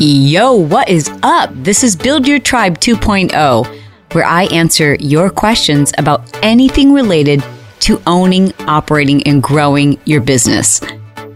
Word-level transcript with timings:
Yo, 0.00 0.54
what 0.54 0.88
is 0.88 1.10
up? 1.24 1.50
This 1.52 1.82
is 1.82 1.96
Build 1.96 2.28
Your 2.28 2.38
Tribe 2.38 2.78
2.0, 2.78 3.80
where 4.12 4.24
I 4.24 4.44
answer 4.44 4.94
your 5.00 5.28
questions 5.28 5.92
about 5.98 6.22
anything 6.40 6.92
related 6.92 7.44
to 7.80 8.00
owning, 8.06 8.52
operating, 8.60 9.26
and 9.26 9.42
growing 9.42 10.00
your 10.04 10.20
business. 10.20 10.80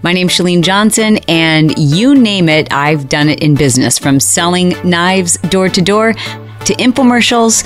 My 0.02 0.12
name's 0.12 0.34
Chalene 0.34 0.62
Johnson, 0.62 1.18
and 1.26 1.76
you 1.76 2.14
name 2.14 2.48
it, 2.48 2.72
I've 2.72 3.08
done 3.08 3.28
it 3.28 3.42
in 3.42 3.56
business 3.56 3.98
from 3.98 4.20
selling 4.20 4.76
knives 4.88 5.38
door 5.38 5.68
to 5.68 5.82
door 5.82 6.12
to 6.12 6.74
infomercials 6.74 7.64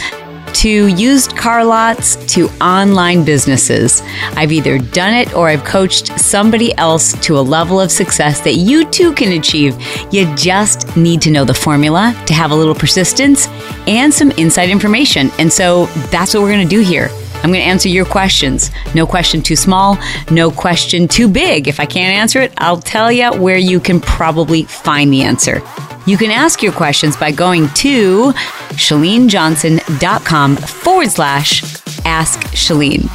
to 0.56 0.86
used 0.86 1.36
car 1.36 1.64
lots 1.64 2.16
to 2.34 2.48
online 2.62 3.24
businesses. 3.24 4.02
I've 4.36 4.52
either 4.52 4.78
done 4.78 5.12
it 5.12 5.34
or 5.34 5.48
I've 5.48 5.64
coached 5.64 6.18
somebody 6.18 6.74
else 6.78 7.12
to 7.26 7.38
a 7.38 7.40
level 7.40 7.78
of 7.78 7.90
success 7.90 8.40
that 8.40 8.54
you 8.54 8.84
too 8.90 9.12
can 9.12 9.38
achieve. 9.38 9.76
You 10.10 10.34
just 10.34 10.96
need 10.96 11.20
to 11.22 11.30
know 11.30 11.44
the 11.44 11.52
formula 11.52 12.14
to 12.26 12.32
have 12.34 12.52
a 12.52 12.54
little 12.54 12.74
persistence 12.74 13.48
and 13.86 14.12
some 14.12 14.30
inside 14.32 14.70
information. 14.70 15.30
And 15.38 15.52
so 15.52 15.86
that's 16.10 16.32
what 16.32 16.42
we're 16.42 16.52
going 16.52 16.66
to 16.66 16.76
do 16.76 16.82
here. 16.82 17.10
I'm 17.46 17.52
going 17.52 17.62
to 17.62 17.68
answer 17.68 17.88
your 17.88 18.06
questions. 18.06 18.72
No 18.92 19.06
question 19.06 19.40
too 19.40 19.54
small, 19.54 19.98
no 20.32 20.50
question 20.50 21.06
too 21.06 21.28
big. 21.28 21.68
If 21.68 21.78
I 21.78 21.86
can't 21.86 22.12
answer 22.12 22.40
it, 22.40 22.52
I'll 22.58 22.80
tell 22.80 23.12
you 23.12 23.30
where 23.34 23.56
you 23.56 23.78
can 23.78 24.00
probably 24.00 24.64
find 24.64 25.12
the 25.12 25.22
answer. 25.22 25.62
You 26.08 26.16
can 26.16 26.32
ask 26.32 26.60
your 26.60 26.72
questions 26.72 27.16
by 27.16 27.30
going 27.30 27.68
to 27.68 28.32
chalenejohnson.com 28.72 30.56
forward 30.56 31.08
slash 31.08 31.62
ask 32.04 32.40
Chalene. 32.48 33.08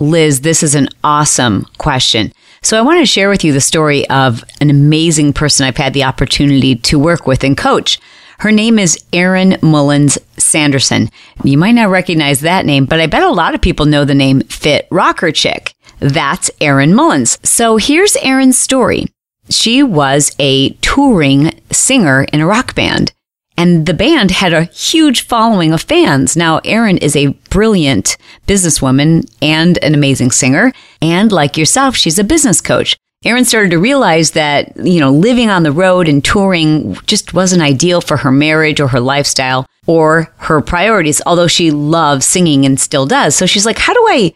Liz, 0.00 0.40
this 0.40 0.62
is 0.62 0.74
an 0.74 0.88
awesome 1.04 1.66
question. 1.76 2.32
So 2.62 2.78
I 2.78 2.82
want 2.82 3.00
to 3.00 3.06
share 3.06 3.28
with 3.28 3.44
you 3.44 3.52
the 3.52 3.60
story 3.60 4.08
of 4.08 4.42
an 4.60 4.70
amazing 4.70 5.34
person 5.34 5.66
I've 5.66 5.76
had 5.76 5.92
the 5.92 6.04
opportunity 6.04 6.74
to 6.74 6.98
work 6.98 7.26
with 7.26 7.44
and 7.44 7.56
coach. 7.56 8.00
Her 8.38 8.50
name 8.50 8.78
is 8.78 9.02
Erin 9.12 9.58
Mullins 9.60 10.18
Sanderson. 10.38 11.10
You 11.44 11.58
might 11.58 11.72
not 11.72 11.90
recognize 11.90 12.40
that 12.40 12.64
name, 12.64 12.86
but 12.86 12.98
I 12.98 13.06
bet 13.06 13.22
a 13.22 13.28
lot 13.28 13.54
of 13.54 13.60
people 13.60 13.84
know 13.84 14.06
the 14.06 14.14
name 14.14 14.40
Fit 14.40 14.88
Rocker 14.90 15.30
Chick. 15.30 15.74
That's 15.98 16.50
Erin 16.62 16.94
Mullins. 16.94 17.38
So 17.42 17.76
here's 17.76 18.16
Erin's 18.16 18.58
story. 18.58 19.06
She 19.50 19.82
was 19.82 20.34
a 20.38 20.70
touring 20.80 21.60
singer 21.70 22.24
in 22.32 22.40
a 22.40 22.46
rock 22.46 22.74
band. 22.74 23.12
And 23.60 23.84
the 23.84 23.92
band 23.92 24.30
had 24.30 24.54
a 24.54 24.64
huge 24.64 25.20
following 25.26 25.74
of 25.74 25.82
fans. 25.82 26.34
Now, 26.34 26.62
Erin 26.64 26.96
is 26.96 27.14
a 27.14 27.34
brilliant 27.50 28.16
businesswoman 28.46 29.30
and 29.42 29.76
an 29.84 29.92
amazing 29.92 30.30
singer. 30.30 30.72
And 31.02 31.30
like 31.30 31.58
yourself, 31.58 31.94
she's 31.94 32.18
a 32.18 32.24
business 32.24 32.62
coach. 32.62 32.96
Erin 33.22 33.44
started 33.44 33.70
to 33.72 33.78
realize 33.78 34.30
that, 34.30 34.74
you 34.78 34.98
know, 34.98 35.12
living 35.12 35.50
on 35.50 35.62
the 35.62 35.72
road 35.72 36.08
and 36.08 36.24
touring 36.24 36.94
just 37.04 37.34
wasn't 37.34 37.60
ideal 37.60 38.00
for 38.00 38.16
her 38.16 38.32
marriage 38.32 38.80
or 38.80 38.88
her 38.88 38.98
lifestyle 38.98 39.66
or 39.86 40.32
her 40.38 40.62
priorities, 40.62 41.20
although 41.26 41.46
she 41.46 41.70
loves 41.70 42.24
singing 42.24 42.64
and 42.64 42.80
still 42.80 43.04
does. 43.04 43.36
So 43.36 43.44
she's 43.44 43.66
like, 43.66 43.78
how 43.78 43.92
do 43.92 44.06
I, 44.08 44.32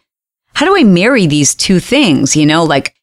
how 0.52 0.66
do 0.66 0.76
I 0.76 0.84
marry 0.84 1.26
these 1.26 1.54
two 1.54 1.80
things? 1.80 2.36
You 2.36 2.44
know, 2.44 2.62
like 2.62 2.94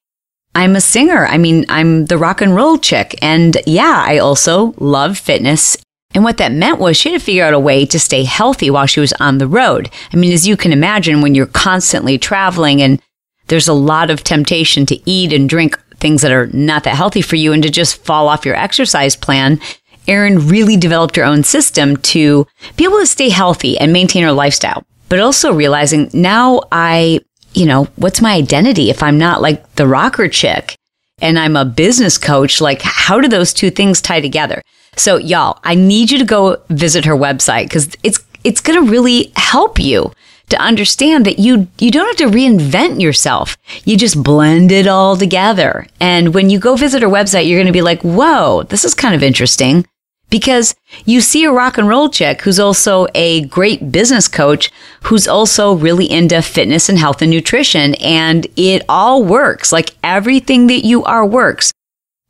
I'm 0.53 0.75
a 0.75 0.81
singer. 0.81 1.25
I 1.25 1.39
mean, 1.39 1.65
I'm 1.67 2.05
the 2.05 2.19
rock 2.19 2.41
and 2.41 2.55
roll 2.55 2.77
chick. 2.77 3.17
And 3.23 3.57
yeah, 3.65 4.03
I 4.05 4.19
also 4.19 4.75
love 4.77 5.17
fitness. 5.17 5.77
And 6.13 6.23
what 6.23 6.37
that 6.37 6.51
meant 6.51 6.79
was 6.79 6.97
she 6.97 7.11
had 7.11 7.19
to 7.19 7.25
figure 7.25 7.45
out 7.45 7.53
a 7.53 7.59
way 7.59 7.85
to 7.85 7.99
stay 7.99 8.23
healthy 8.23 8.69
while 8.69 8.85
she 8.85 8.99
was 8.99 9.13
on 9.13 9.37
the 9.37 9.47
road. 9.47 9.89
I 10.13 10.17
mean, 10.17 10.33
as 10.33 10.47
you 10.47 10.57
can 10.57 10.73
imagine, 10.73 11.21
when 11.21 11.35
you're 11.35 11.45
constantly 11.45 12.17
traveling 12.17 12.81
and 12.81 13.01
there's 13.47 13.67
a 13.67 13.73
lot 13.73 14.09
of 14.09 14.23
temptation 14.23 14.85
to 14.87 15.09
eat 15.09 15.33
and 15.33 15.47
drink 15.47 15.79
things 15.95 16.21
that 16.21 16.31
are 16.31 16.47
not 16.47 16.83
that 16.83 16.95
healthy 16.95 17.21
for 17.21 17.35
you 17.35 17.53
and 17.53 17.63
to 17.63 17.69
just 17.69 18.03
fall 18.03 18.27
off 18.27 18.45
your 18.45 18.55
exercise 18.55 19.15
plan. 19.15 19.59
Erin 20.07 20.47
really 20.47 20.75
developed 20.75 21.15
her 21.15 21.23
own 21.23 21.43
system 21.43 21.95
to 21.97 22.47
be 22.75 22.83
able 22.83 22.99
to 22.99 23.05
stay 23.05 23.29
healthy 23.29 23.77
and 23.77 23.93
maintain 23.93 24.23
her 24.23 24.31
lifestyle, 24.31 24.83
but 25.09 25.19
also 25.19 25.53
realizing 25.53 26.09
now 26.11 26.61
I, 26.71 27.19
you 27.53 27.65
know, 27.65 27.85
what's 27.97 28.21
my 28.21 28.33
identity 28.33 28.89
if 28.89 29.03
I'm 29.03 29.17
not 29.17 29.41
like 29.41 29.75
the 29.75 29.87
rocker 29.87 30.27
chick 30.27 30.75
and 31.21 31.37
I'm 31.37 31.55
a 31.55 31.65
business 31.65 32.17
coach? 32.17 32.59
Like, 32.59 32.81
how 32.81 33.21
do 33.21 33.27
those 33.27 33.53
two 33.53 33.69
things 33.69 34.01
tie 34.01 34.21
together? 34.21 34.61
So, 34.97 35.17
y'all, 35.17 35.59
I 35.63 35.75
need 35.75 36.11
you 36.11 36.19
to 36.19 36.25
go 36.25 36.57
visit 36.69 37.05
her 37.05 37.15
website 37.15 37.63
because 37.63 37.89
it's 38.03 38.19
it's 38.43 38.61
going 38.61 38.83
to 38.83 38.91
really 38.91 39.31
help 39.35 39.79
you 39.79 40.11
to 40.49 40.61
understand 40.61 41.25
that 41.25 41.39
you 41.39 41.67
you 41.79 41.91
don't 41.91 42.07
have 42.07 42.29
to 42.29 42.37
reinvent 42.37 43.01
yourself. 43.01 43.57
You 43.85 43.97
just 43.97 44.21
blend 44.21 44.71
it 44.71 44.87
all 44.87 45.15
together. 45.15 45.87
And 45.99 46.33
when 46.33 46.49
you 46.49 46.59
go 46.59 46.75
visit 46.75 47.01
her 47.01 47.07
website, 47.07 47.47
you're 47.47 47.57
going 47.57 47.67
to 47.67 47.73
be 47.73 47.81
like, 47.81 48.01
"Whoa, 48.01 48.63
this 48.63 48.83
is 48.83 48.93
kind 48.93 49.15
of 49.15 49.23
interesting." 49.23 49.85
Because 50.29 50.75
you 51.03 51.19
see 51.19 51.43
a 51.43 51.51
rock 51.51 51.77
and 51.77 51.89
roll 51.89 52.07
chick 52.09 52.41
who's 52.41 52.59
also 52.59 53.05
a 53.13 53.43
great 53.45 53.91
business 53.91 54.29
coach, 54.29 54.71
who's 55.03 55.27
also 55.27 55.73
really 55.73 56.09
into 56.09 56.41
fitness 56.41 56.87
and 56.87 56.97
health 56.97 57.21
and 57.21 57.29
nutrition, 57.31 57.95
and 57.95 58.47
it 58.55 58.83
all 58.87 59.23
works. 59.23 59.73
Like 59.73 59.95
everything 60.03 60.67
that 60.67 60.85
you 60.85 61.03
are 61.03 61.25
works. 61.25 61.73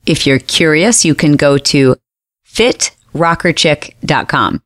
If 0.07 0.25
you're 0.25 0.39
curious, 0.39 1.05
you 1.05 1.13
can 1.13 1.35
go 1.35 1.59
to 1.59 1.95
fitrockerchick.com. 2.53 4.61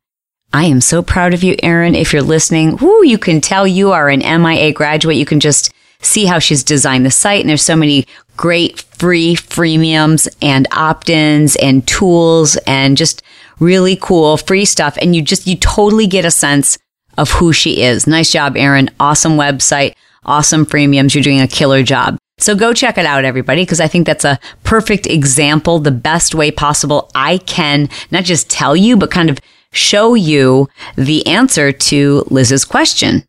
I 0.52 0.64
am 0.64 0.80
so 0.80 1.02
proud 1.02 1.34
of 1.34 1.42
you, 1.42 1.56
Erin. 1.62 1.94
If 1.94 2.12
you're 2.12 2.22
listening, 2.22 2.78
whoo, 2.78 3.04
you 3.04 3.18
can 3.18 3.40
tell 3.40 3.66
you 3.66 3.92
are 3.92 4.08
an 4.08 4.20
MIA 4.20 4.72
graduate. 4.72 5.16
You 5.16 5.26
can 5.26 5.40
just 5.40 5.72
see 6.00 6.24
how 6.24 6.38
she's 6.38 6.64
designed 6.64 7.04
the 7.04 7.10
site. 7.10 7.40
And 7.40 7.48
there's 7.48 7.62
so 7.62 7.76
many 7.76 8.06
great 8.36 8.80
free 8.80 9.34
freemiums 9.34 10.28
and 10.40 10.66
opt-ins 10.72 11.56
and 11.56 11.86
tools 11.86 12.56
and 12.66 12.96
just 12.96 13.22
really 13.60 13.96
cool 13.96 14.36
free 14.36 14.64
stuff. 14.64 14.96
And 15.00 15.14
you 15.14 15.22
just, 15.22 15.46
you 15.46 15.56
totally 15.56 16.06
get 16.06 16.24
a 16.24 16.30
sense 16.30 16.78
of 17.18 17.30
who 17.30 17.52
she 17.52 17.82
is. 17.82 18.06
Nice 18.06 18.30
job, 18.30 18.56
Erin. 18.56 18.90
Awesome 19.00 19.32
website. 19.32 19.94
Awesome 20.24 20.66
freemiums. 20.66 21.14
You're 21.14 21.22
doing 21.22 21.40
a 21.40 21.48
killer 21.48 21.82
job. 21.82 22.18
So 22.38 22.54
go 22.54 22.74
check 22.74 22.98
it 22.98 23.06
out, 23.06 23.24
everybody, 23.24 23.62
because 23.62 23.80
I 23.80 23.88
think 23.88 24.06
that's 24.06 24.24
a 24.24 24.38
perfect 24.62 25.06
example, 25.06 25.78
the 25.78 25.90
best 25.90 26.34
way 26.34 26.50
possible 26.50 27.10
I 27.14 27.38
can 27.38 27.88
not 28.10 28.24
just 28.24 28.50
tell 28.50 28.76
you, 28.76 28.96
but 28.96 29.10
kind 29.10 29.30
of 29.30 29.38
show 29.72 30.14
you 30.14 30.68
the 30.96 31.26
answer 31.26 31.72
to 31.72 32.24
Liz's 32.30 32.64
question. 32.64 33.24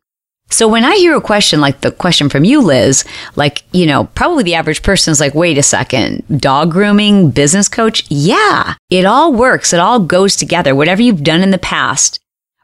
So 0.50 0.66
when 0.66 0.84
I 0.84 0.96
hear 0.96 1.14
a 1.14 1.20
question 1.20 1.60
like 1.60 1.82
the 1.82 1.90
question 1.90 2.28
from 2.28 2.44
you, 2.44 2.60
Liz, 2.60 3.04
like, 3.36 3.64
you 3.72 3.86
know, 3.86 4.04
probably 4.14 4.44
the 4.44 4.54
average 4.54 4.82
person 4.82 5.12
is 5.12 5.20
like, 5.20 5.34
wait 5.34 5.58
a 5.58 5.62
second, 5.62 6.24
dog 6.40 6.70
grooming, 6.70 7.30
business 7.30 7.68
coach? 7.68 8.04
Yeah, 8.08 8.74
it 8.88 9.04
all 9.04 9.32
works. 9.32 9.72
It 9.72 9.80
all 9.80 10.00
goes 10.00 10.36
together. 10.36 10.74
Whatever 10.74 11.02
you've 11.02 11.22
done 11.22 11.42
in 11.42 11.50
the 11.50 11.58
past 11.58 12.18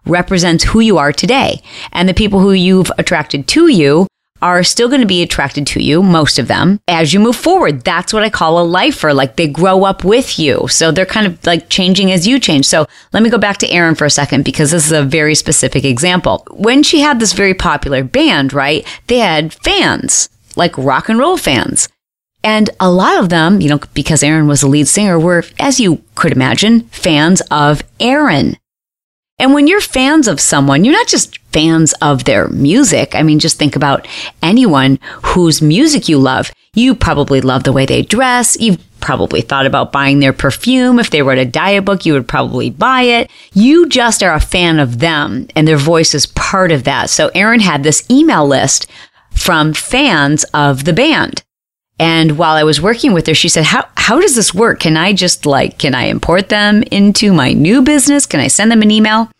represents 0.06 0.64
who 0.64 0.80
you 0.80 0.98
are 0.98 1.12
today. 1.12 1.62
And 1.92 2.08
the 2.08 2.14
people 2.14 2.40
who 2.40 2.52
you've 2.52 2.92
attracted 2.98 3.46
to 3.48 3.68
you 3.68 4.06
are 4.44 4.62
still 4.62 4.88
going 4.88 5.00
to 5.00 5.06
be 5.06 5.22
attracted 5.22 5.66
to 5.66 5.82
you, 5.82 6.02
most 6.02 6.38
of 6.38 6.48
them, 6.48 6.78
as 6.86 7.14
you 7.14 7.18
move 7.18 7.34
forward. 7.34 7.82
That's 7.82 8.12
what 8.12 8.22
I 8.22 8.28
call 8.28 8.60
a 8.60 8.62
lifer. 8.62 9.14
Like 9.14 9.36
they 9.36 9.48
grow 9.48 9.84
up 9.84 10.04
with 10.04 10.38
you. 10.38 10.68
So 10.68 10.92
they're 10.92 11.06
kind 11.06 11.26
of 11.26 11.44
like 11.46 11.70
changing 11.70 12.12
as 12.12 12.26
you 12.26 12.38
change. 12.38 12.66
So 12.66 12.86
let 13.14 13.22
me 13.22 13.30
go 13.30 13.38
back 13.38 13.56
to 13.58 13.70
Erin 13.70 13.94
for 13.94 14.04
a 14.04 14.10
second 14.10 14.44
because 14.44 14.70
this 14.70 14.84
is 14.84 14.92
a 14.92 15.02
very 15.02 15.34
specific 15.34 15.84
example. 15.84 16.46
When 16.50 16.82
she 16.82 17.00
had 17.00 17.20
this 17.20 17.32
very 17.32 17.54
popular 17.54 18.04
band, 18.04 18.52
right? 18.52 18.86
They 19.06 19.18
had 19.18 19.54
fans, 19.54 20.28
like 20.56 20.76
rock 20.76 21.08
and 21.08 21.18
roll 21.18 21.38
fans. 21.38 21.88
And 22.42 22.68
a 22.78 22.90
lot 22.90 23.18
of 23.18 23.30
them, 23.30 23.62
you 23.62 23.70
know, 23.70 23.80
because 23.94 24.22
Erin 24.22 24.46
was 24.46 24.60
the 24.60 24.66
lead 24.66 24.88
singer, 24.88 25.18
were, 25.18 25.44
as 25.58 25.80
you 25.80 26.02
could 26.14 26.32
imagine, 26.32 26.82
fans 26.88 27.40
of 27.50 27.82
Erin. 27.98 28.58
And 29.38 29.52
when 29.52 29.66
you're 29.66 29.80
fans 29.80 30.28
of 30.28 30.40
someone, 30.40 30.84
you're 30.84 30.94
not 30.94 31.08
just 31.08 31.38
fans 31.52 31.92
of 32.00 32.24
their 32.24 32.48
music. 32.48 33.14
I 33.14 33.22
mean, 33.22 33.38
just 33.40 33.58
think 33.58 33.74
about 33.74 34.06
anyone 34.42 34.98
whose 35.22 35.60
music 35.60 36.08
you 36.08 36.18
love. 36.18 36.52
You 36.74 36.94
probably 36.94 37.40
love 37.40 37.64
the 37.64 37.72
way 37.72 37.84
they 37.84 38.02
dress. 38.02 38.56
You've 38.60 38.78
probably 39.00 39.40
thought 39.40 39.66
about 39.66 39.92
buying 39.92 40.20
their 40.20 40.32
perfume. 40.32 40.98
If 40.98 41.10
they 41.10 41.22
wrote 41.22 41.38
a 41.38 41.44
diet 41.44 41.84
book, 41.84 42.06
you 42.06 42.14
would 42.14 42.28
probably 42.28 42.70
buy 42.70 43.02
it. 43.02 43.30
You 43.52 43.88
just 43.88 44.22
are 44.22 44.34
a 44.34 44.40
fan 44.40 44.78
of 44.78 44.98
them 45.00 45.46
and 45.54 45.68
their 45.68 45.76
voice 45.76 46.14
is 46.14 46.26
part 46.26 46.72
of 46.72 46.84
that. 46.84 47.10
So 47.10 47.28
Erin 47.34 47.60
had 47.60 47.82
this 47.82 48.08
email 48.10 48.46
list 48.46 48.90
from 49.30 49.74
fans 49.74 50.44
of 50.54 50.84
the 50.84 50.92
band. 50.92 51.42
And 51.98 52.36
while 52.38 52.56
I 52.56 52.64
was 52.64 52.80
working 52.80 53.12
with 53.12 53.26
her, 53.26 53.34
she 53.34 53.48
said, 53.48 53.64
how, 53.64 53.88
how 53.96 54.20
does 54.20 54.34
this 54.34 54.52
work? 54.52 54.80
Can 54.80 54.96
I 54.96 55.12
just 55.12 55.46
like, 55.46 55.78
can 55.78 55.94
I 55.94 56.04
import 56.04 56.48
them 56.48 56.82
into 56.90 57.32
my 57.32 57.52
new 57.52 57.82
business? 57.82 58.26
Can 58.26 58.40
I 58.40 58.48
send 58.48 58.70
them 58.72 58.82
an 58.82 58.90
email? 58.90 59.30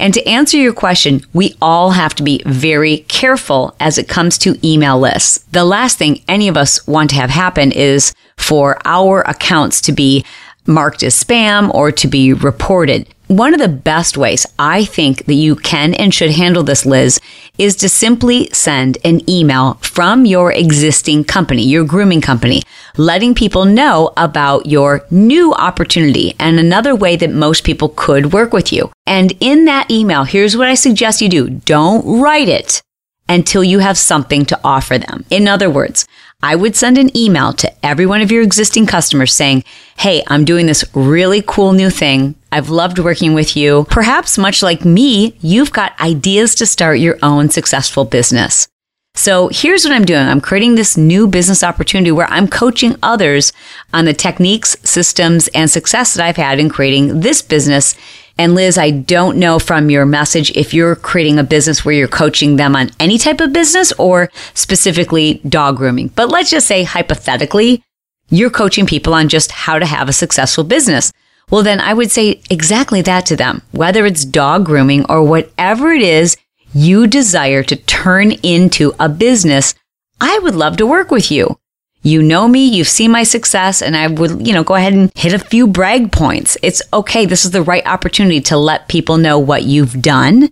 And 0.00 0.14
to 0.14 0.26
answer 0.26 0.56
your 0.56 0.72
question, 0.72 1.20
we 1.34 1.56
all 1.60 1.90
have 1.90 2.14
to 2.14 2.22
be 2.22 2.42
very 2.46 2.98
careful 3.08 3.76
as 3.78 3.98
it 3.98 4.08
comes 4.08 4.38
to 4.38 4.58
email 4.66 4.98
lists. 4.98 5.44
The 5.52 5.64
last 5.64 5.98
thing 5.98 6.22
any 6.26 6.48
of 6.48 6.56
us 6.56 6.86
want 6.86 7.10
to 7.10 7.16
have 7.16 7.30
happen 7.30 7.70
is 7.70 8.14
for 8.36 8.78
our 8.86 9.20
accounts 9.20 9.82
to 9.82 9.92
be 9.92 10.24
marked 10.66 11.02
as 11.02 11.22
spam 11.22 11.72
or 11.74 11.92
to 11.92 12.08
be 12.08 12.32
reported. 12.32 13.08
One 13.30 13.54
of 13.54 13.60
the 13.60 13.68
best 13.68 14.16
ways 14.16 14.44
I 14.58 14.84
think 14.84 15.26
that 15.26 15.34
you 15.34 15.54
can 15.54 15.94
and 15.94 16.12
should 16.12 16.32
handle 16.32 16.64
this, 16.64 16.84
Liz, 16.84 17.20
is 17.58 17.76
to 17.76 17.88
simply 17.88 18.50
send 18.52 18.98
an 19.04 19.20
email 19.30 19.74
from 19.74 20.24
your 20.24 20.50
existing 20.50 21.22
company, 21.22 21.62
your 21.62 21.84
grooming 21.84 22.22
company, 22.22 22.62
letting 22.96 23.36
people 23.36 23.64
know 23.64 24.12
about 24.16 24.66
your 24.66 25.06
new 25.12 25.54
opportunity 25.54 26.34
and 26.40 26.58
another 26.58 26.92
way 26.96 27.14
that 27.14 27.30
most 27.30 27.62
people 27.62 27.90
could 27.90 28.32
work 28.32 28.52
with 28.52 28.72
you. 28.72 28.90
And 29.06 29.32
in 29.38 29.64
that 29.66 29.92
email, 29.92 30.24
here's 30.24 30.56
what 30.56 30.66
I 30.66 30.74
suggest 30.74 31.22
you 31.22 31.28
do. 31.28 31.50
Don't 31.50 32.20
write 32.20 32.48
it 32.48 32.82
until 33.28 33.62
you 33.62 33.78
have 33.78 33.96
something 33.96 34.44
to 34.46 34.58
offer 34.64 34.98
them. 34.98 35.24
In 35.30 35.46
other 35.46 35.70
words, 35.70 36.04
I 36.42 36.56
would 36.56 36.74
send 36.74 36.98
an 36.98 37.16
email 37.16 37.52
to 37.52 37.69
every 37.82 38.06
one 38.06 38.22
of 38.22 38.30
your 38.30 38.42
existing 38.42 38.86
customers 38.86 39.34
saying, 39.34 39.64
Hey, 39.98 40.22
I'm 40.28 40.44
doing 40.44 40.66
this 40.66 40.84
really 40.94 41.42
cool 41.46 41.72
new 41.72 41.90
thing. 41.90 42.34
I've 42.52 42.70
loved 42.70 42.98
working 42.98 43.34
with 43.34 43.56
you. 43.56 43.86
Perhaps 43.90 44.38
much 44.38 44.62
like 44.62 44.84
me, 44.84 45.36
you've 45.40 45.72
got 45.72 46.00
ideas 46.00 46.54
to 46.56 46.66
start 46.66 46.98
your 46.98 47.18
own 47.22 47.50
successful 47.50 48.04
business. 48.04 48.68
So 49.14 49.48
here's 49.52 49.84
what 49.84 49.92
I'm 49.92 50.04
doing. 50.04 50.26
I'm 50.26 50.40
creating 50.40 50.76
this 50.76 50.96
new 50.96 51.26
business 51.26 51.62
opportunity 51.64 52.12
where 52.12 52.30
I'm 52.30 52.48
coaching 52.48 52.96
others 53.02 53.52
on 53.92 54.04
the 54.04 54.14
techniques, 54.14 54.76
systems, 54.82 55.48
and 55.48 55.68
success 55.68 56.14
that 56.14 56.24
I've 56.24 56.36
had 56.36 56.60
in 56.60 56.68
creating 56.68 57.20
this 57.20 57.42
business 57.42 57.96
and 58.40 58.54
Liz, 58.54 58.78
I 58.78 58.90
don't 58.90 59.36
know 59.36 59.58
from 59.58 59.90
your 59.90 60.06
message 60.06 60.50
if 60.52 60.72
you're 60.72 60.96
creating 60.96 61.38
a 61.38 61.44
business 61.44 61.84
where 61.84 61.94
you're 61.94 62.08
coaching 62.08 62.56
them 62.56 62.74
on 62.74 62.90
any 62.98 63.18
type 63.18 63.38
of 63.38 63.52
business 63.52 63.92
or 63.98 64.30
specifically 64.54 65.42
dog 65.46 65.76
grooming. 65.76 66.08
But 66.08 66.30
let's 66.30 66.48
just 66.48 66.66
say 66.66 66.84
hypothetically, 66.84 67.84
you're 68.30 68.48
coaching 68.48 68.86
people 68.86 69.12
on 69.12 69.28
just 69.28 69.52
how 69.52 69.78
to 69.78 69.84
have 69.84 70.08
a 70.08 70.14
successful 70.14 70.64
business. 70.64 71.12
Well, 71.50 71.62
then 71.62 71.80
I 71.80 71.92
would 71.92 72.10
say 72.10 72.40
exactly 72.48 73.02
that 73.02 73.26
to 73.26 73.36
them, 73.36 73.60
whether 73.72 74.06
it's 74.06 74.24
dog 74.24 74.64
grooming 74.64 75.04
or 75.10 75.22
whatever 75.22 75.92
it 75.92 76.00
is 76.00 76.38
you 76.72 77.06
desire 77.06 77.62
to 77.64 77.76
turn 77.76 78.32
into 78.42 78.94
a 78.98 79.10
business. 79.10 79.74
I 80.18 80.38
would 80.38 80.54
love 80.54 80.78
to 80.78 80.86
work 80.86 81.10
with 81.10 81.30
you. 81.30 81.58
You 82.02 82.22
know 82.22 82.48
me, 82.48 82.64
you've 82.64 82.88
seen 82.88 83.10
my 83.10 83.24
success, 83.24 83.82
and 83.82 83.94
I 83.94 84.06
would, 84.06 84.46
you 84.46 84.54
know, 84.54 84.64
go 84.64 84.74
ahead 84.74 84.94
and 84.94 85.12
hit 85.14 85.34
a 85.34 85.38
few 85.38 85.66
brag 85.66 86.12
points. 86.12 86.56
It's 86.62 86.80
okay. 86.92 87.26
This 87.26 87.44
is 87.44 87.50
the 87.50 87.62
right 87.62 87.86
opportunity 87.86 88.40
to 88.42 88.56
let 88.56 88.88
people 88.88 89.18
know 89.18 89.38
what 89.38 89.64
you've 89.64 90.00
done 90.00 90.50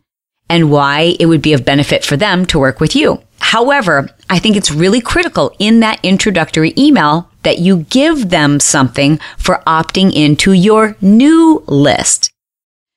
and 0.51 0.71
why 0.71 1.17
it 1.19 1.27
would 1.27 1.41
be 1.41 1.55
of 1.55 1.65
benefit 1.65 2.05
for 2.05 2.17
them 2.17 2.45
to 2.47 2.59
work 2.59 2.81
with 2.81 2.95
you. 2.95 3.23
However, 3.41 4.11
I 4.29 4.39
think 4.39 4.57
it's 4.57 4.71
really 4.71 5.01
critical 5.01 5.55
in 5.59 5.81
that 5.81 6.01
introductory 6.03 6.75
email 6.77 7.31
that 7.45 7.59
you 7.59 7.87
give 7.91 8.29
them 8.29 8.61
something 8.61 9.19
for 9.39 9.63
opting 9.67 10.13
into 10.13 10.53
your 10.53 10.97
new 11.01 11.63
list. 11.67 12.31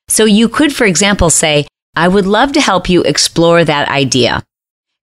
So 0.08 0.24
you 0.26 0.48
could, 0.48 0.74
for 0.74 0.84
example, 0.84 1.30
say, 1.30 1.66
I 1.96 2.08
would 2.08 2.26
love 2.26 2.52
to 2.52 2.60
help 2.60 2.88
you 2.88 3.02
explore 3.02 3.64
that 3.64 3.88
idea 3.88 4.42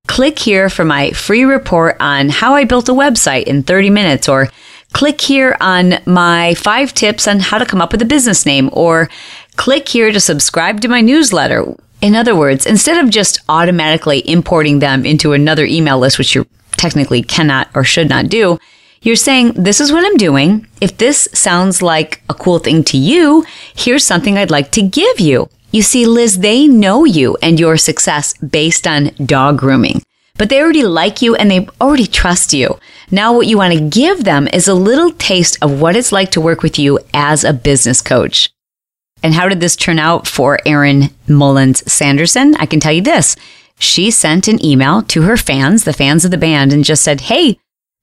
click 0.09 0.39
here 0.39 0.71
for 0.71 0.83
my 0.83 1.11
free 1.11 1.43
report 1.43 1.95
on 1.99 2.29
how 2.29 2.55
I 2.55 2.65
built 2.65 2.89
a 2.89 2.93
website 2.93 3.43
in 3.43 3.61
30 3.61 3.91
minutes, 3.91 4.27
or 4.27 4.49
click 4.91 5.21
here 5.21 5.55
on 5.61 5.99
my 6.07 6.55
five 6.55 6.93
tips 6.95 7.27
on 7.27 7.39
how 7.39 7.59
to 7.59 7.65
come 7.65 7.79
up 7.79 7.91
with 7.91 8.01
a 8.01 8.05
business 8.05 8.43
name, 8.43 8.71
or 8.73 9.07
click 9.55 9.87
here 9.87 10.11
to 10.11 10.19
subscribe 10.19 10.81
to 10.81 10.87
my 10.87 10.99
newsletter. 10.99 11.75
In 12.01 12.15
other 12.15 12.35
words, 12.35 12.65
instead 12.65 13.01
of 13.01 13.11
just 13.11 13.39
automatically 13.47 14.27
importing 14.27 14.79
them 14.79 15.05
into 15.05 15.33
another 15.33 15.63
email 15.63 15.99
list, 15.99 16.17
which 16.17 16.33
you 16.33 16.47
technically 16.71 17.21
cannot 17.21 17.69
or 17.75 17.83
should 17.83 18.09
not 18.09 18.29
do, 18.29 18.57
you're 19.03 19.15
saying, 19.15 19.53
this 19.53 19.79
is 19.79 19.91
what 19.91 20.03
I'm 20.03 20.17
doing. 20.17 20.65
If 20.81 20.97
this 20.97 21.29
sounds 21.33 21.83
like 21.83 22.23
a 22.29 22.33
cool 22.33 22.57
thing 22.57 22.83
to 22.85 22.97
you, 22.97 23.45
here's 23.75 24.05
something 24.05 24.37
I'd 24.37 24.49
like 24.49 24.71
to 24.71 24.81
give 24.81 25.19
you. 25.19 25.49
You 25.71 25.83
see, 25.83 26.05
Liz, 26.05 26.39
they 26.39 26.67
know 26.67 27.05
you 27.05 27.37
and 27.41 27.59
your 27.59 27.77
success 27.77 28.33
based 28.37 28.87
on 28.87 29.11
dog 29.23 29.59
grooming, 29.59 30.01
but 30.37 30.49
they 30.49 30.61
already 30.61 30.83
like 30.83 31.21
you 31.21 31.35
and 31.35 31.51
they 31.51 31.67
already 31.79 32.07
trust 32.07 32.53
you. 32.53 32.79
Now, 33.11 33.33
what 33.33 33.47
you 33.47 33.57
want 33.57 33.73
to 33.73 33.89
give 33.89 34.23
them 34.23 34.47
is 34.51 34.67
a 34.67 34.73
little 34.73 35.11
taste 35.11 35.57
of 35.61 35.79
what 35.79 35.95
it's 35.95 36.11
like 36.11 36.31
to 36.31 36.41
work 36.41 36.63
with 36.63 36.79
you 36.79 36.99
as 37.13 37.43
a 37.43 37.53
business 37.53 38.01
coach. 38.01 38.51
And 39.21 39.33
how 39.33 39.47
did 39.47 39.59
this 39.59 39.75
turn 39.75 39.99
out 39.99 40.27
for 40.27 40.59
Erin 40.65 41.09
Mullins 41.27 41.91
Sanderson? 41.91 42.55
I 42.55 42.65
can 42.65 42.79
tell 42.79 42.93
you 42.93 43.01
this. 43.01 43.35
She 43.77 44.11
sent 44.11 44.47
an 44.47 44.63
email 44.63 45.03
to 45.03 45.21
her 45.23 45.37
fans, 45.37 45.83
the 45.83 45.93
fans 45.93 46.25
of 46.25 46.31
the 46.31 46.37
band, 46.37 46.73
and 46.73 46.83
just 46.83 47.03
said, 47.03 47.21
Hey, 47.21 47.59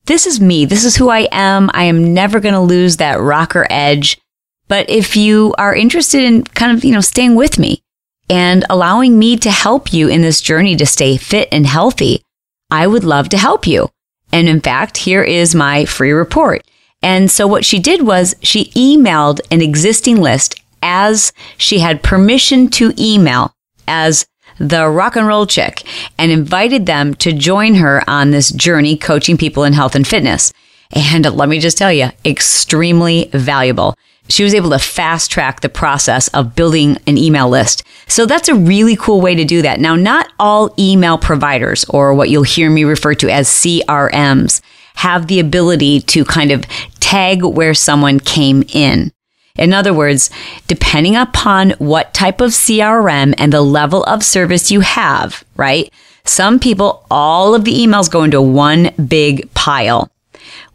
this 0.07 0.27
is 0.27 0.41
me. 0.41 0.65
This 0.65 0.85
is 0.85 0.97
who 0.97 1.09
I 1.09 1.29
am. 1.33 1.71
I 1.75 1.85
am 1.85 2.15
never 2.15 2.39
going 2.39 2.55
to 2.55 2.61
lose 2.61 2.99
that 2.99 3.21
rocker 3.21 3.67
edge. 3.69 4.19
But 4.69 4.89
if 4.91 5.17
you 5.17 5.55
are 5.59 5.75
interested 5.75 6.23
in 6.23 6.43
kind 6.45 6.77
of, 6.77 6.85
you 6.85 6.93
know, 6.93 7.01
staying 7.01 7.35
with 7.35 7.59
me 7.59 7.83
and 8.29 8.65
allowing 8.69 9.19
me 9.19 9.37
to 9.39 9.51
help 9.51 9.93
you 9.93 10.09
in 10.09 10.23
this 10.23 10.41
journey 10.41 10.77
to 10.77 10.87
stay 10.87 11.17
fit 11.17 11.49
and 11.53 11.67
healthy, 11.67 12.23
I 12.71 12.87
would 12.87 13.05
love 13.05 13.29
to 13.31 13.39
help 13.39 13.67
you. 13.67 13.89
And 14.33 14.49
in 14.49 14.61
fact, 14.61 14.99
here 14.99 15.23
is 15.23 15.55
my 15.55 15.85
free 15.85 16.11
report. 16.11 16.67
And 17.03 17.31
so 17.31 17.47
what 17.47 17.65
she 17.65 17.79
did 17.79 18.03
was 18.03 18.35
she 18.43 18.71
emailed 18.71 19.41
an 19.51 19.63
existing 19.63 20.21
list 20.21 20.61
as 20.83 21.33
she 21.57 21.79
had 21.79 22.03
permission 22.03 22.69
to 22.71 22.93
email 22.99 23.53
as 23.87 24.27
the 24.59 24.89
rock 24.89 25.17
and 25.17 25.27
roll 25.27 25.47
chick 25.47 25.85
and 26.19 26.33
invited 26.33 26.87
them 26.87 27.15
to 27.15 27.33
join 27.33 27.75
her 27.75 28.03
on 28.09 28.31
this 28.31 28.51
journey 28.51 28.97
coaching 28.97 29.37
people 29.37 29.65
in 29.65 29.75
health 29.75 29.95
and 29.95 30.07
fitness. 30.07 30.53
And 30.93 31.25
let 31.35 31.49
me 31.49 31.59
just 31.59 31.79
tell 31.79 31.93
you, 31.93 32.11
extremely 32.25 33.29
valuable 33.33 33.95
she 34.29 34.45
was 34.45 34.55
able 34.55 34.71
to 34.71 34.79
fast 34.79 35.31
track 35.31 35.61
the 35.61 35.69
process 35.69 36.29
of 36.29 36.55
building 36.55 36.99
an 37.07 37.17
email 37.19 37.49
list. 37.49 37.83
So 38.09 38.27
that's 38.27 38.49
a 38.49 38.55
really 38.55 38.97
cool 38.97 39.21
way 39.21 39.35
to 39.35 39.45
do 39.45 39.63
that. 39.63 39.81
Now, 39.81 39.95
not 39.95 40.33
all 40.39 40.75
email 40.79 41.19
providers 41.19 41.85
or 41.89 42.15
what 42.15 42.31
you'll 42.31 42.43
hear 42.43 42.71
me 42.71 42.85
refer 42.85 43.15
to 43.15 43.31
as 43.31 43.49
CRMs 43.49 44.61
have 44.97 45.27
the 45.27 45.41
ability 45.41 46.01
to 46.01 46.25
kind 46.25 46.51
of 46.51 46.65
tag 47.01 47.45
where 47.45 47.75
someone 47.75 48.19
came 48.19 48.65
in. 48.73 49.13
In 49.57 49.73
other 49.73 49.95
words, 49.95 50.31
depending 50.67 51.17
upon 51.17 51.71
what 51.79 52.13
type 52.13 52.41
of 52.41 52.51
CRM 52.51 53.35
and 53.39 53.53
the 53.53 53.63
level 53.63 54.05
of 54.05 54.23
service 54.23 54.71
you 54.71 54.81
have, 54.81 55.45
right? 55.57 55.93
Some 56.25 56.59
people, 56.59 57.07
all 57.11 57.55
of 57.55 57.65
the 57.65 57.73
emails 57.73 58.11
go 58.11 58.25
into 58.25 58.43
one 58.43 58.91
big 59.07 59.53
pile. 59.55 60.11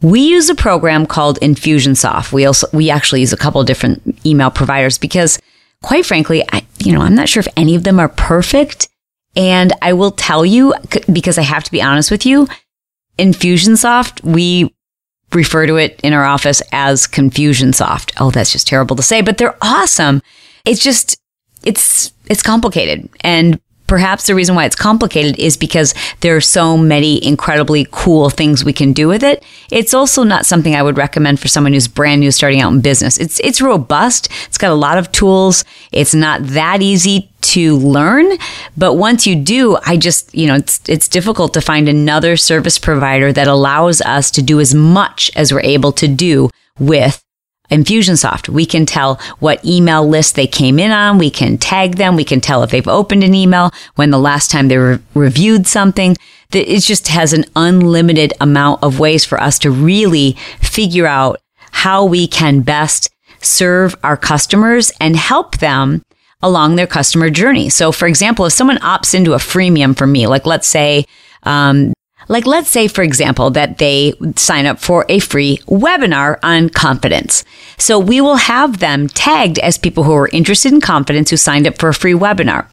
We 0.02 0.20
use 0.20 0.50
a 0.50 0.54
program 0.54 1.06
called 1.06 1.38
Infusionsoft. 1.40 2.32
We 2.32 2.44
also, 2.44 2.66
we 2.72 2.90
actually 2.90 3.20
use 3.20 3.32
a 3.32 3.36
couple 3.36 3.62
different 3.64 4.26
email 4.26 4.50
providers 4.50 4.98
because 4.98 5.38
quite 5.82 6.06
frankly, 6.06 6.44
I, 6.52 6.64
you 6.78 6.92
know, 6.92 7.00
I'm 7.00 7.14
not 7.14 7.28
sure 7.28 7.40
if 7.40 7.48
any 7.56 7.74
of 7.74 7.84
them 7.84 8.00
are 8.00 8.08
perfect. 8.08 8.88
And 9.34 9.72
I 9.80 9.92
will 9.92 10.10
tell 10.10 10.44
you, 10.44 10.74
because 11.10 11.38
I 11.38 11.42
have 11.42 11.64
to 11.64 11.70
be 11.70 11.82
honest 11.82 12.10
with 12.10 12.26
you, 12.26 12.48
Infusionsoft, 13.18 14.22
we 14.22 14.74
refer 15.32 15.66
to 15.66 15.76
it 15.76 15.98
in 16.02 16.12
our 16.12 16.24
office 16.24 16.62
as 16.72 17.06
Confusionsoft. 17.06 18.12
Oh, 18.20 18.30
that's 18.30 18.52
just 18.52 18.66
terrible 18.66 18.96
to 18.96 19.02
say, 19.02 19.22
but 19.22 19.38
they're 19.38 19.56
awesome. 19.62 20.22
It's 20.64 20.82
just, 20.82 21.16
it's, 21.64 22.12
it's 22.28 22.42
complicated. 22.42 23.08
And 23.22 23.60
perhaps 23.86 24.26
the 24.26 24.34
reason 24.34 24.54
why 24.54 24.64
it's 24.64 24.76
complicated 24.76 25.38
is 25.38 25.56
because 25.56 25.94
there 26.20 26.34
are 26.36 26.40
so 26.40 26.76
many 26.76 27.24
incredibly 27.24 27.86
cool 27.90 28.30
things 28.30 28.64
we 28.64 28.72
can 28.72 28.92
do 28.92 29.08
with 29.08 29.22
it. 29.22 29.44
It's 29.70 29.94
also 29.94 30.22
not 30.22 30.46
something 30.46 30.74
I 30.74 30.82
would 30.82 30.96
recommend 30.96 31.40
for 31.40 31.48
someone 31.48 31.72
who's 31.72 31.88
brand 31.88 32.20
new 32.20 32.30
starting 32.30 32.60
out 32.60 32.72
in 32.72 32.80
business. 32.80 33.18
It's 33.18 33.40
it's 33.40 33.60
robust. 33.60 34.28
It's 34.46 34.58
got 34.58 34.70
a 34.70 34.74
lot 34.74 34.98
of 34.98 35.12
tools. 35.12 35.64
It's 35.92 36.14
not 36.14 36.42
that 36.48 36.82
easy 36.82 37.30
to 37.42 37.76
learn, 37.76 38.38
but 38.76 38.94
once 38.94 39.26
you 39.26 39.34
do, 39.36 39.76
I 39.84 39.96
just, 39.96 40.34
you 40.34 40.46
know, 40.46 40.54
it's 40.54 40.80
it's 40.88 41.08
difficult 41.08 41.52
to 41.54 41.60
find 41.60 41.88
another 41.88 42.36
service 42.36 42.78
provider 42.78 43.32
that 43.32 43.48
allows 43.48 44.00
us 44.00 44.30
to 44.32 44.42
do 44.42 44.60
as 44.60 44.74
much 44.74 45.30
as 45.36 45.52
we're 45.52 45.60
able 45.60 45.92
to 45.92 46.08
do 46.08 46.50
with 46.78 47.22
Infusionsoft. 47.72 48.48
We 48.48 48.66
can 48.66 48.84
tell 48.84 49.18
what 49.38 49.64
email 49.64 50.06
list 50.06 50.34
they 50.34 50.46
came 50.46 50.78
in 50.78 50.90
on. 50.90 51.18
We 51.18 51.30
can 51.30 51.56
tag 51.56 51.96
them. 51.96 52.16
We 52.16 52.24
can 52.24 52.40
tell 52.40 52.62
if 52.62 52.70
they've 52.70 52.86
opened 52.86 53.24
an 53.24 53.34
email, 53.34 53.70
when 53.94 54.10
the 54.10 54.18
last 54.18 54.50
time 54.50 54.68
they 54.68 54.76
re- 54.76 54.98
reviewed 55.14 55.66
something. 55.66 56.16
It 56.52 56.80
just 56.80 57.08
has 57.08 57.32
an 57.32 57.46
unlimited 57.56 58.34
amount 58.40 58.82
of 58.82 59.00
ways 59.00 59.24
for 59.24 59.40
us 59.40 59.58
to 59.60 59.70
really 59.70 60.36
figure 60.60 61.06
out 61.06 61.40
how 61.70 62.04
we 62.04 62.26
can 62.26 62.60
best 62.60 63.08
serve 63.40 63.96
our 64.04 64.18
customers 64.18 64.92
and 65.00 65.16
help 65.16 65.58
them 65.58 66.02
along 66.42 66.76
their 66.76 66.86
customer 66.86 67.30
journey. 67.30 67.70
So, 67.70 67.90
for 67.90 68.06
example, 68.06 68.44
if 68.44 68.52
someone 68.52 68.78
opts 68.78 69.14
into 69.14 69.32
a 69.32 69.38
freemium 69.38 69.96
for 69.96 70.06
me, 70.06 70.26
like 70.26 70.44
let's 70.44 70.68
say, 70.68 71.06
um, 71.44 71.94
like 72.28 72.46
let's 72.46 72.70
say, 72.70 72.88
for 72.88 73.02
example, 73.02 73.50
that 73.50 73.78
they 73.78 74.14
sign 74.36 74.66
up 74.66 74.78
for 74.78 75.04
a 75.08 75.18
free 75.18 75.58
webinar 75.66 76.38
on 76.42 76.68
confidence. 76.68 77.44
So 77.78 77.98
we 77.98 78.20
will 78.20 78.36
have 78.36 78.78
them 78.78 79.08
tagged 79.08 79.58
as 79.58 79.78
people 79.78 80.04
who 80.04 80.14
are 80.14 80.28
interested 80.28 80.72
in 80.72 80.80
confidence 80.80 81.30
who 81.30 81.36
signed 81.36 81.66
up 81.66 81.78
for 81.78 81.88
a 81.88 81.94
free 81.94 82.14
webinar. 82.14 82.68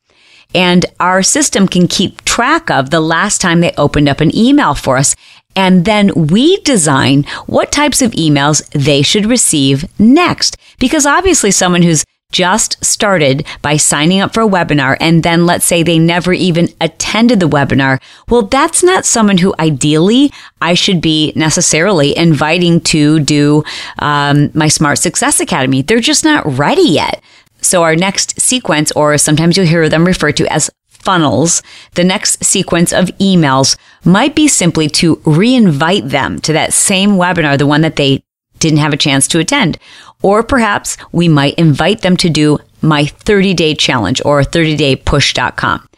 And 0.56 0.86
our 1.00 1.22
system 1.22 1.68
can 1.68 1.88
keep 1.88 2.26
track 2.26 2.72
of 2.72 2.90
the 2.90 3.00
last 3.00 3.40
time 3.40 3.62
they 3.62 3.74
opened 3.78 4.10
up 4.10 4.20
an 4.20 4.36
email 4.36 4.74
for 4.74 4.98
us. 4.98 5.16
And 5.56 5.86
then 5.86 6.12
we 6.16 6.58
design 6.62 7.24
what 7.46 7.72
types 7.72 8.02
of 8.02 8.12
emails 8.12 8.68
they 8.72 9.02
should 9.02 9.26
receive 9.26 9.88
next. 10.00 10.58
Because 10.80 11.06
obviously 11.06 11.52
someone 11.52 11.82
who's 11.82 12.04
just 12.32 12.84
started 12.86 13.46
by 13.64 13.76
signing 13.76 14.22
up 14.22 14.34
for 14.34 14.42
a 14.42 14.48
webinar 14.48 14.96
and 15.00 15.24
then 15.24 15.48
let's 15.48 15.66
say 15.66 15.82
they 15.82 15.98
never 15.98 16.32
even 16.32 16.70
attended 16.80 17.40
the 17.40 17.50
webinar. 17.50 18.00
Well, 18.30 18.44
that's 18.44 18.84
not 18.84 19.06
someone 19.06 19.40
who 19.40 19.56
ideally 19.60 20.32
I 20.62 20.76
should 20.76 21.02
be 21.02 21.34
necessarily 21.36 22.16
inviting 22.16 22.82
to 22.82 23.20
do 23.20 23.64
um, 23.98 24.52
my 24.54 24.68
Smart 24.68 25.00
Success 25.00 25.40
Academy. 25.40 25.82
They're 25.82 26.00
just 26.00 26.24
not 26.24 26.46
ready 26.46 26.84
yet. 26.84 27.24
So 27.62 27.84
our 27.84 27.96
next 27.96 28.40
sequence, 28.40 28.92
or 28.92 29.18
sometimes 29.18 29.58
you'll 29.58 29.66
hear 29.66 29.90
them 29.90 30.06
referred 30.06 30.38
to 30.38 30.54
as 30.54 30.70
funnels, 30.88 31.64
the 31.96 32.04
next 32.04 32.44
sequence 32.44 32.94
of 32.94 33.08
emails 33.18 33.76
might 34.06 34.36
be 34.36 34.48
simply 34.48 34.88
to 34.88 35.16
reinvite 35.18 36.10
them 36.10 36.40
to 36.42 36.54
that 36.54 36.74
same 36.74 37.12
webinar, 37.12 37.58
the 37.58 37.68
one 37.68 37.82
that 37.82 37.96
they 37.96 38.24
didn't 38.60 38.80
have 38.80 38.94
a 38.94 38.98
chance 38.98 39.28
to 39.30 39.40
attend. 39.40 39.78
Or 40.22 40.44
perhaps 40.44 40.98
we 41.12 41.28
might 41.28 41.56
invite 41.56 42.02
them 42.02 42.18
to 42.18 42.30
do 42.30 42.60
my 42.82 43.06
30 43.06 43.54
day 43.54 43.76
challenge 43.76 44.22
or 44.24 44.44
30 44.44 44.76
day 44.76 44.96
push.com. 44.96 45.90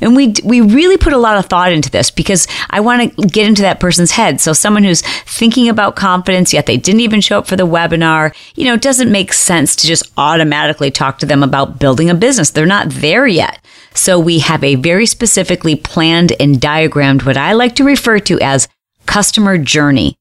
And 0.00 0.16
we, 0.16 0.34
we 0.44 0.60
really 0.60 0.96
put 0.96 1.12
a 1.12 1.18
lot 1.18 1.38
of 1.38 1.46
thought 1.46 1.72
into 1.72 1.90
this 1.90 2.10
because 2.10 2.46
I 2.68 2.80
want 2.80 3.16
to 3.16 3.26
get 3.26 3.46
into 3.46 3.62
that 3.62 3.80
person's 3.80 4.10
head. 4.10 4.40
So 4.40 4.52
someone 4.52 4.84
who's 4.84 5.02
thinking 5.22 5.68
about 5.68 5.96
confidence, 5.96 6.52
yet 6.52 6.66
they 6.66 6.76
didn't 6.76 7.00
even 7.00 7.20
show 7.20 7.38
up 7.38 7.46
for 7.46 7.56
the 7.56 7.66
webinar, 7.66 8.34
you 8.54 8.64
know, 8.64 8.74
it 8.74 8.82
doesn't 8.82 9.10
make 9.10 9.32
sense 9.32 9.76
to 9.76 9.86
just 9.86 10.12
automatically 10.18 10.90
talk 10.90 11.18
to 11.20 11.26
them 11.26 11.42
about 11.42 11.78
building 11.78 12.10
a 12.10 12.14
business. 12.14 12.50
They're 12.50 12.66
not 12.66 12.90
there 12.90 13.26
yet. 13.26 13.64
So 13.94 14.18
we 14.18 14.40
have 14.40 14.64
a 14.64 14.74
very 14.74 15.06
specifically 15.06 15.76
planned 15.76 16.32
and 16.40 16.60
diagrammed 16.60 17.22
what 17.22 17.36
I 17.36 17.52
like 17.52 17.76
to 17.76 17.84
refer 17.84 18.18
to 18.20 18.40
as 18.40 18.68
customer 19.06 19.58
journey. 19.58 20.16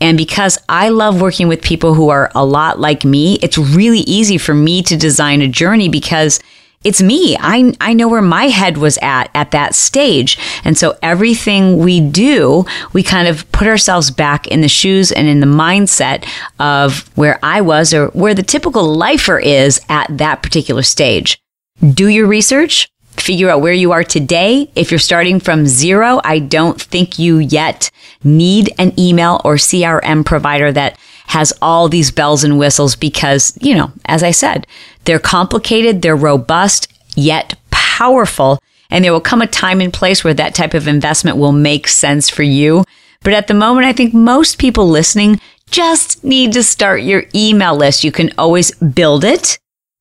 And 0.00 0.16
because 0.16 0.58
I 0.68 0.90
love 0.90 1.20
working 1.20 1.48
with 1.48 1.62
people 1.62 1.94
who 1.94 2.08
are 2.08 2.30
a 2.34 2.44
lot 2.44 2.78
like 2.78 3.04
me, 3.04 3.38
it's 3.42 3.58
really 3.58 4.00
easy 4.00 4.38
for 4.38 4.54
me 4.54 4.82
to 4.82 4.96
design 4.96 5.42
a 5.42 5.48
journey 5.48 5.88
because 5.88 6.40
it's 6.84 7.02
me. 7.02 7.36
I, 7.40 7.74
I 7.80 7.92
know 7.92 8.06
where 8.06 8.22
my 8.22 8.44
head 8.44 8.78
was 8.78 8.98
at 9.02 9.30
at 9.34 9.50
that 9.50 9.74
stage. 9.74 10.38
And 10.64 10.78
so 10.78 10.96
everything 11.02 11.78
we 11.78 12.00
do, 12.00 12.64
we 12.92 13.02
kind 13.02 13.26
of 13.26 13.50
put 13.50 13.66
ourselves 13.66 14.12
back 14.12 14.46
in 14.46 14.60
the 14.60 14.68
shoes 14.68 15.10
and 15.10 15.26
in 15.26 15.40
the 15.40 15.46
mindset 15.46 16.24
of 16.60 17.08
where 17.16 17.40
I 17.42 17.62
was 17.62 17.92
or 17.92 18.08
where 18.08 18.34
the 18.34 18.44
typical 18.44 18.94
lifer 18.94 19.40
is 19.40 19.80
at 19.88 20.18
that 20.18 20.42
particular 20.42 20.82
stage. 20.82 21.40
Do 21.80 22.06
your 22.06 22.26
research, 22.26 22.88
figure 23.20 23.50
out 23.50 23.60
where 23.60 23.72
you 23.72 23.92
are 23.92 24.04
today. 24.04 24.70
If 24.74 24.90
you're 24.90 24.98
starting 24.98 25.40
from 25.40 25.66
zero, 25.66 26.20
I 26.24 26.38
don't 26.38 26.80
think 26.80 27.18
you 27.18 27.38
yet 27.38 27.90
need 28.24 28.72
an 28.78 28.98
email 28.98 29.40
or 29.44 29.54
CRM 29.54 30.24
provider 30.24 30.72
that 30.72 30.98
has 31.28 31.52
all 31.60 31.88
these 31.88 32.10
bells 32.10 32.42
and 32.42 32.58
whistles 32.58 32.96
because, 32.96 33.56
you 33.60 33.74
know, 33.74 33.92
as 34.06 34.22
I 34.22 34.30
said, 34.30 34.66
they're 35.04 35.18
complicated, 35.18 36.00
they're 36.02 36.16
robust, 36.16 36.92
yet 37.16 37.56
powerful. 37.70 38.58
And 38.90 39.04
there 39.04 39.12
will 39.12 39.20
come 39.20 39.42
a 39.42 39.46
time 39.46 39.80
and 39.80 39.92
place 39.92 40.24
where 40.24 40.34
that 40.34 40.54
type 40.54 40.72
of 40.72 40.88
investment 40.88 41.36
will 41.36 41.52
make 41.52 41.86
sense 41.86 42.30
for 42.30 42.42
you. 42.42 42.84
But 43.22 43.34
at 43.34 43.46
the 43.46 43.54
moment, 43.54 43.86
I 43.86 43.92
think 43.92 44.14
most 44.14 44.58
people 44.58 44.88
listening 44.88 45.40
just 45.70 46.24
need 46.24 46.52
to 46.52 46.62
start 46.62 47.02
your 47.02 47.24
email 47.34 47.76
list. 47.76 48.04
You 48.04 48.12
can 48.12 48.32
always 48.38 48.70
build 48.76 49.24
it 49.24 49.58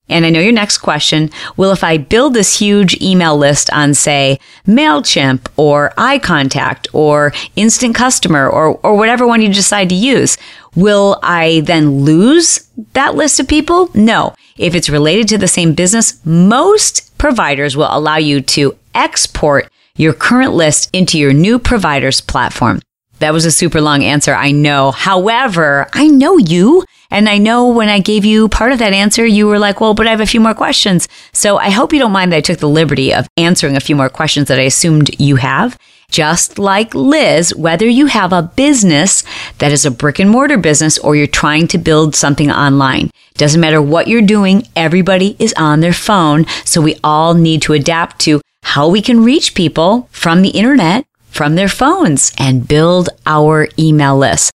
and 0.10 0.26
I 0.26 0.30
know 0.30 0.40
your 0.40 0.52
next 0.52 0.80
question. 0.80 1.30
Will 1.58 1.72
if 1.72 1.84
I 1.84 1.98
build 1.98 2.34
this 2.34 2.60
huge 2.60 3.00
email 3.02 3.38
list 3.38 3.72
on, 3.72 3.94
say, 3.94 4.40
MailChimp 4.66 5.48
or 5.58 5.94
iContact 5.98 6.88
or 6.94 7.34
Instant 7.56 7.96
Customer 7.96 8.50
or, 8.50 8.78
or 8.78 8.96
whatever 8.96 9.28
one 9.28 9.42
you 9.42 9.54
decide 9.54 9.90
to 9.90 9.96
use, 9.96 10.38
will 10.76 11.20
I 11.24 11.62
then 11.66 12.02
lose 12.02 12.70
that 12.94 13.16
list 13.16 13.40
of 13.40 13.48
people? 13.48 13.90
No. 13.94 14.34
If 14.58 14.76
it's 14.76 14.90
related 14.90 15.28
to 15.30 15.38
the 15.38 15.48
same 15.48 15.74
business, 15.74 16.26
most 16.26 17.18
providers 17.18 17.76
will 17.76 17.90
allow 17.90 18.18
you 18.18 18.42
to 18.42 18.78
export 18.96 19.70
your 19.96 20.14
current 20.14 20.54
list 20.54 20.90
into 20.94 21.20
your 21.20 21.34
new 21.34 21.60
provider's 21.60 22.22
platform. 22.22 22.80
That 23.20 23.34
was 23.34 23.46
a 23.46 23.52
super 23.52 23.82
long 23.82 24.04
answer. 24.04 24.34
I 24.34 24.52
know. 24.52 24.92
However, 24.92 25.88
I 25.94 26.08
know 26.08 26.38
you. 26.38 26.84
And 27.10 27.30
I 27.30 27.38
know 27.38 27.70
when 27.70 27.88
I 27.88 28.00
gave 28.00 28.26
you 28.26 28.50
part 28.50 28.74
of 28.74 28.80
that 28.80 28.92
answer, 28.92 29.26
you 29.26 29.48
were 29.48 29.60
like, 29.60 29.80
well, 29.80 29.94
but 29.94 30.08
I 30.08 30.12
have 30.12 30.20
a 30.20 30.26
few 30.26 30.42
more 30.42 30.54
questions. 30.54 31.08
So 31.32 31.58
I 31.58 31.70
hope 31.70 31.94
you 31.94 32.00
don't 32.00 32.12
mind 32.12 32.32
that 32.32 32.38
I 32.38 32.42
took 32.42 32.60
the 32.60 32.68
liberty 32.68 33.14
of 33.14 33.30
answering 33.38 33.78
a 33.78 33.82
few 33.82 33.96
more 33.96 34.10
questions 34.10 34.50
that 34.50 34.60
I 34.60 34.64
assumed 34.64 35.18
you 35.20 35.38
have. 35.38 35.78
Just 36.10 36.60
like 36.60 36.94
Liz, 36.94 37.54
whether 37.56 37.88
you 37.88 38.08
have 38.08 38.32
a 38.34 38.42
business 38.42 39.24
that 39.60 39.72
is 39.72 39.86
a 39.86 39.92
brick 39.92 40.20
and 40.20 40.30
mortar 40.30 40.58
business 40.58 40.98
or 40.98 41.16
you're 41.16 41.28
trying 41.28 41.68
to 41.68 41.78
build 41.78 42.16
something 42.16 42.52
online, 42.52 43.10
doesn't 43.36 43.60
matter 43.60 43.82
what 43.82 44.08
you're 44.08 44.22
doing, 44.22 44.68
everybody 44.76 45.36
is 45.38 45.54
on 45.58 45.82
their 45.82 45.94
phone. 45.94 46.46
So 46.66 46.82
we 46.82 46.98
all 47.04 47.34
need 47.34 47.62
to 47.64 47.74
adapt 47.74 48.20
to 48.22 48.42
how 48.64 48.90
we 48.90 49.02
can 49.02 49.24
reach 49.24 49.54
people 49.54 50.08
from 50.12 50.42
the 50.42 50.50
internet, 50.50 51.06
from 51.38 51.54
their 51.54 51.70
phones 51.70 52.32
and 52.40 52.68
build 52.68 53.10
our 53.28 53.68
email 53.78 54.18
list. 54.18 54.52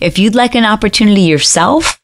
If 0.00 0.18
you'd 0.18 0.34
like 0.34 0.54
an 0.54 0.64
opportunity 0.64 1.20
yourself 1.20 2.00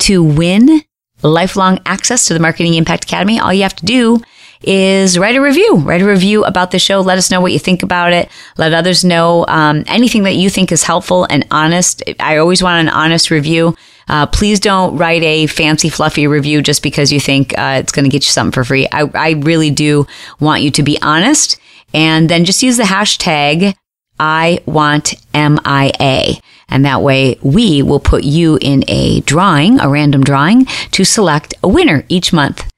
to 0.00 0.22
win 0.22 0.82
lifelong 1.22 1.80
access 1.86 2.26
to 2.26 2.34
the 2.34 2.40
Marketing 2.40 2.74
Impact 2.74 3.04
Academy, 3.04 3.40
all 3.40 3.54
you 3.54 3.62
have 3.62 3.76
to 3.76 3.86
do 3.86 4.20
is 4.62 5.18
write 5.18 5.36
a 5.36 5.40
review. 5.40 5.76
Write 5.76 6.02
a 6.02 6.06
review 6.06 6.44
about 6.44 6.70
the 6.70 6.78
show. 6.78 7.00
Let 7.00 7.16
us 7.16 7.30
know 7.30 7.40
what 7.40 7.52
you 7.52 7.58
think 7.58 7.82
about 7.82 8.12
it. 8.12 8.28
Let 8.58 8.74
others 8.74 9.04
know 9.04 9.46
um, 9.48 9.84
anything 9.86 10.24
that 10.24 10.34
you 10.34 10.50
think 10.50 10.70
is 10.70 10.82
helpful 10.82 11.26
and 11.30 11.46
honest. 11.50 12.02
I 12.20 12.36
always 12.36 12.62
want 12.62 12.86
an 12.86 12.92
honest 12.92 13.30
review. 13.30 13.74
Uh, 14.06 14.26
please 14.26 14.60
don't 14.60 14.98
write 14.98 15.22
a 15.22 15.46
fancy, 15.46 15.88
fluffy 15.88 16.26
review 16.26 16.60
just 16.60 16.82
because 16.82 17.10
you 17.10 17.20
think 17.20 17.56
uh, 17.58 17.78
it's 17.80 17.92
going 17.92 18.04
to 18.04 18.10
get 18.10 18.26
you 18.26 18.30
something 18.30 18.52
for 18.52 18.64
free. 18.64 18.86
I, 18.92 19.10
I 19.14 19.30
really 19.30 19.70
do 19.70 20.06
want 20.40 20.60
you 20.60 20.70
to 20.72 20.82
be 20.82 21.00
honest. 21.00 21.58
And 21.94 22.28
then 22.28 22.44
just 22.44 22.62
use 22.62 22.76
the 22.76 22.84
hashtag 22.84 23.74
I 24.18 24.60
want 24.66 25.14
MIA. 25.34 26.40
And 26.68 26.84
that 26.84 27.02
way 27.02 27.38
we 27.42 27.82
will 27.82 28.00
put 28.00 28.24
you 28.24 28.58
in 28.60 28.84
a 28.88 29.20
drawing, 29.20 29.78
a 29.80 29.88
random 29.88 30.24
drawing 30.24 30.66
to 30.92 31.04
select 31.04 31.54
a 31.62 31.68
winner 31.68 32.04
each 32.08 32.32
month. 32.32 32.68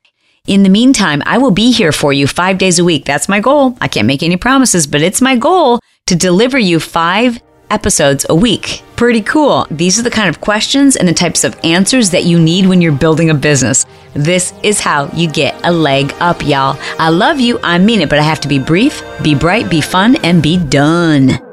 In 0.47 0.63
the 0.63 0.71
meantime, 0.71 1.23
I 1.27 1.39
will 1.39 1.51
be 1.51 1.73
here 1.73 1.93
for 1.93 2.13
you 2.13 2.27
five 2.27 2.59
days 2.59 2.79
a 2.79 2.85
week. 2.85 3.05
That's 3.05 3.29
my 3.29 3.41
goal. 3.41 3.77
I 3.81 3.89
can't 3.89 4.07
make 4.07 4.23
any 4.23 4.37
promises, 4.37 4.87
but 4.87 5.03
it's 5.03 5.21
my 5.21 5.37
goal 5.37 5.79
to 6.07 6.17
deliver 6.17 6.59
you 6.59 6.81
five 6.81 7.41
episodes 7.71 8.25
a 8.29 8.35
week. 8.35 8.83
Pretty 8.97 9.21
cool. 9.21 9.67
These 9.71 9.99
are 9.99 10.03
the 10.03 10.11
kind 10.11 10.29
of 10.29 10.41
questions 10.41 10.97
and 10.97 11.07
the 11.07 11.13
types 11.13 11.45
of 11.45 11.59
answers 11.65 12.11
that 12.11 12.25
you 12.25 12.41
need 12.41 12.67
when 12.67 12.81
you're 12.81 12.93
building 12.93 13.29
a 13.29 13.35
business. 13.35 13.85
This 14.15 14.53
is 14.63 14.81
how 14.81 15.07
you 15.13 15.29
get 15.31 15.59
a 15.65 15.73
leg 15.73 16.15
up, 16.21 16.43
y'all. 16.43 16.79
I 16.99 17.11
love 17.11 17.41
you. 17.41 17.59
I 17.63 17.79
mean 17.79 18.01
it, 18.01 18.09
but 18.09 18.19
I 18.19 18.23
have 18.23 18.41
to 18.41 18.49
be 18.49 18.59
brief, 18.59 19.03
be 19.23 19.35
bright, 19.35 19.71
be 19.71 19.81
fun, 19.81 20.17
and 20.25 20.43
be 20.43 20.57
done. 20.57 21.48